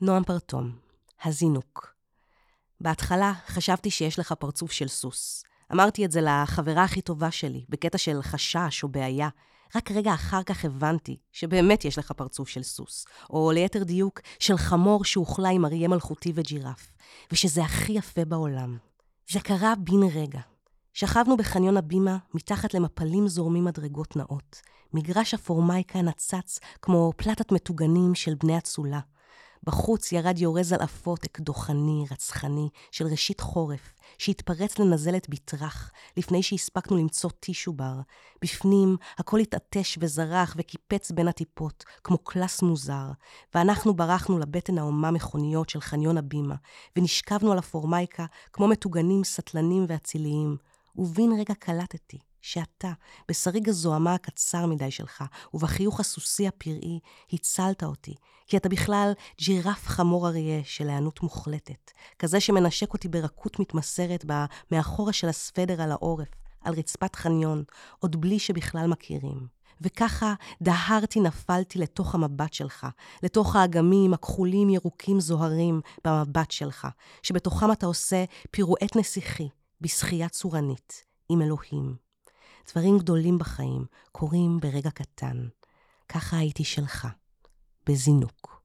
נועם 0.00 0.24
פרטום, 0.24 0.72
הזינוק. 1.24 1.94
בהתחלה 2.80 3.32
חשבתי 3.46 3.90
שיש 3.90 4.18
לך 4.18 4.32
פרצוף 4.32 4.72
של 4.72 4.88
סוס. 4.88 5.44
אמרתי 5.72 6.04
את 6.04 6.12
זה 6.12 6.20
לחברה 6.20 6.84
הכי 6.84 7.00
טובה 7.00 7.30
שלי, 7.30 7.64
בקטע 7.68 7.98
של 7.98 8.22
חשש 8.22 8.82
או 8.82 8.88
בעיה. 8.88 9.28
רק 9.76 9.90
רגע 9.90 10.14
אחר 10.14 10.42
כך 10.42 10.64
הבנתי 10.64 11.16
שבאמת 11.32 11.84
יש 11.84 11.98
לך 11.98 12.12
פרצוף 12.12 12.48
של 12.48 12.62
סוס, 12.62 13.06
או 13.30 13.50
ליתר 13.52 13.82
דיוק, 13.82 14.20
של 14.38 14.56
חמור 14.56 15.04
שהוכלה 15.04 15.48
עם 15.48 15.64
אריה 15.64 15.88
מלכותי 15.88 16.32
וג'ירף, 16.34 16.92
ושזה 17.32 17.62
הכי 17.62 17.92
יפה 17.92 18.24
בעולם. 18.24 18.78
זה 19.30 19.40
קרה 19.40 19.74
בן 19.78 20.02
רגע. 20.14 20.40
שכבנו 20.92 21.36
בחניון 21.36 21.76
הבימה, 21.76 22.16
מתחת 22.34 22.74
למפלים 22.74 23.28
זורמים 23.28 23.64
מדרגות 23.64 24.16
נאות. 24.16 24.60
מגרש 24.92 25.34
הפורמייקה 25.34 26.02
נצץ 26.02 26.58
כמו 26.82 27.12
פלטת 27.16 27.52
מטוגנים 27.52 28.14
של 28.14 28.34
בני 28.34 28.58
אצולה. 28.58 29.00
בחוץ 29.68 30.12
ירד 30.12 30.38
יורז 30.38 30.72
על 30.72 30.80
עפות 30.80 31.24
אקדוחני, 31.24 32.04
רצחני, 32.10 32.68
של 32.90 33.06
ראשית 33.06 33.40
חורף, 33.40 33.94
שהתפרץ 34.18 34.78
לנזלת 34.78 35.28
בטרח, 35.28 35.90
לפני 36.16 36.42
שהספקנו 36.42 36.96
למצוא 36.96 37.30
טישו 37.40 37.72
בר. 37.72 38.00
בפנים 38.42 38.96
הכל 39.18 39.40
התעטש 39.40 39.98
וזרח 40.00 40.54
וקיפץ 40.58 41.10
בין 41.10 41.28
הטיפות, 41.28 41.84
כמו 42.04 42.18
קלאס 42.18 42.62
מוזר, 42.62 43.10
ואנחנו 43.54 43.94
ברחנו 43.94 44.38
לבטן 44.38 44.78
ההומה 44.78 45.10
מכוניות 45.10 45.68
של 45.68 45.80
חניון 45.80 46.18
הבימה, 46.18 46.54
ונשכבנו 46.96 47.52
על 47.52 47.58
הפורמייקה 47.58 48.26
כמו 48.52 48.68
מטוגנים 48.68 49.24
סטלנים 49.24 49.86
ואציליים. 49.88 50.56
ובן 50.96 51.32
רגע 51.38 51.54
קלטתי 51.54 52.18
שאתה, 52.42 52.92
בשריג 53.28 53.68
הזוהמה 53.68 54.14
הקצר 54.14 54.66
מדי 54.66 54.90
שלך, 54.90 55.24
ובחיוך 55.54 56.00
הסוסי 56.00 56.48
הפראי, 56.48 56.98
הצלת 57.32 57.82
אותי, 57.82 58.14
כי 58.46 58.56
אתה 58.56 58.68
בכלל 58.68 59.12
ג'ירף 59.38 59.86
חמור 59.86 60.28
אריה 60.28 60.60
של 60.64 60.88
היענות 60.88 61.22
מוחלטת, 61.22 61.90
כזה 62.18 62.40
שמנשק 62.40 62.92
אותי 62.92 63.08
ברכות 63.08 63.60
מתמסרת 63.60 64.24
מאחורה 64.70 65.12
של 65.12 65.28
הסוודר 65.28 65.82
על 65.82 65.92
העורף, 65.92 66.28
על 66.60 66.74
רצפת 66.74 67.16
חניון, 67.16 67.64
עוד 67.98 68.20
בלי 68.20 68.38
שבכלל 68.38 68.86
מכירים. 68.86 69.58
וככה 69.80 70.34
דהרתי 70.62 71.20
נפלתי 71.20 71.78
לתוך 71.78 72.14
המבט 72.14 72.52
שלך, 72.52 72.86
לתוך 73.22 73.56
האגמים 73.56 74.14
הכחולים 74.14 74.70
ירוקים 74.70 75.20
זוהרים 75.20 75.80
במבט 76.04 76.50
שלך, 76.50 76.88
שבתוכם 77.22 77.72
אתה 77.72 77.86
עושה 77.86 78.24
פירואט 78.50 78.96
נסיכי, 78.96 79.48
בשחייה 79.80 80.28
צורנית, 80.28 81.04
עם 81.28 81.42
אלוהים. 81.42 82.07
דברים 82.72 82.98
גדולים 82.98 83.38
בחיים 83.38 83.84
קורים 84.12 84.60
ברגע 84.60 84.90
קטן. 84.90 85.48
ככה 86.08 86.36
הייתי 86.36 86.64
שלך, 86.64 87.08
בזינוק. 87.86 88.57